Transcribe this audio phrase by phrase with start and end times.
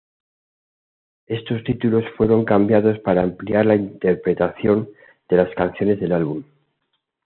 [1.27, 4.89] Estos títulos fueron cambiados para ampliar la interpretación
[5.29, 6.43] de las canciones del álbum.